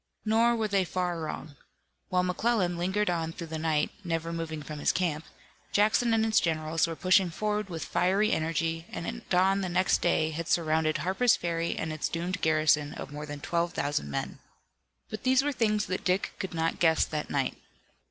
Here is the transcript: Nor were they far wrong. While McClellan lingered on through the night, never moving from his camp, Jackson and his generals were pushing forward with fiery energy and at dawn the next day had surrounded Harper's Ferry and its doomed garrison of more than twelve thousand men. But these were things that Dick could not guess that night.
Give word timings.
Nor 0.25 0.55
were 0.55 0.67
they 0.67 0.83
far 0.83 1.19
wrong. 1.21 1.55
While 2.09 2.23
McClellan 2.23 2.75
lingered 2.75 3.07
on 3.07 3.31
through 3.31 3.45
the 3.53 3.59
night, 3.59 3.91
never 4.03 4.33
moving 4.33 4.63
from 4.63 4.79
his 4.79 4.91
camp, 4.91 5.25
Jackson 5.71 6.11
and 6.11 6.25
his 6.25 6.39
generals 6.39 6.87
were 6.87 6.95
pushing 6.95 7.29
forward 7.29 7.69
with 7.69 7.85
fiery 7.85 8.31
energy 8.31 8.87
and 8.89 9.05
at 9.05 9.29
dawn 9.29 9.61
the 9.61 9.69
next 9.69 10.01
day 10.01 10.31
had 10.31 10.47
surrounded 10.47 10.97
Harper's 10.97 11.35
Ferry 11.35 11.75
and 11.77 11.93
its 11.93 12.09
doomed 12.09 12.41
garrison 12.41 12.95
of 12.95 13.11
more 13.13 13.27
than 13.27 13.41
twelve 13.41 13.73
thousand 13.73 14.09
men. 14.09 14.39
But 15.11 15.21
these 15.21 15.43
were 15.43 15.51
things 15.51 15.85
that 15.85 16.03
Dick 16.03 16.33
could 16.39 16.55
not 16.55 16.79
guess 16.79 17.05
that 17.05 17.29
night. 17.29 17.57